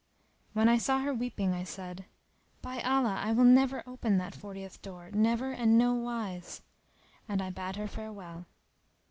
[0.53, 2.05] When I saw her weeping I said,
[2.63, 6.63] "By Allah I will never open that fortieth door, never and no wise!"
[7.29, 8.47] and I bade her farewell.